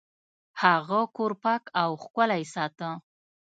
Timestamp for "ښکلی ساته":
2.03-2.89